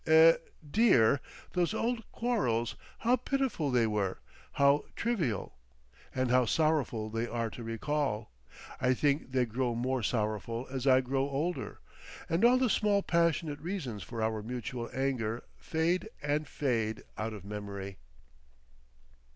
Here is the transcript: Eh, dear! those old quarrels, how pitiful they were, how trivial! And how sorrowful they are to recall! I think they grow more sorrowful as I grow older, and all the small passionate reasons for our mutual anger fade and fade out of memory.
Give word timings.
Eh, 0.07 0.33
dear! 0.67 1.21
those 1.51 1.75
old 1.75 2.03
quarrels, 2.11 2.75
how 3.01 3.15
pitiful 3.15 3.69
they 3.69 3.85
were, 3.85 4.17
how 4.53 4.83
trivial! 4.95 5.53
And 6.15 6.31
how 6.31 6.45
sorrowful 6.45 7.11
they 7.11 7.27
are 7.27 7.51
to 7.51 7.63
recall! 7.63 8.31
I 8.79 8.95
think 8.95 9.31
they 9.31 9.45
grow 9.45 9.75
more 9.75 10.01
sorrowful 10.01 10.65
as 10.71 10.87
I 10.87 11.01
grow 11.01 11.29
older, 11.29 11.81
and 12.27 12.43
all 12.43 12.57
the 12.57 12.67
small 12.67 13.03
passionate 13.03 13.59
reasons 13.59 14.01
for 14.01 14.23
our 14.23 14.41
mutual 14.41 14.89
anger 14.91 15.43
fade 15.55 16.09
and 16.23 16.47
fade 16.47 17.03
out 17.15 17.33
of 17.33 17.45
memory. 17.45 17.99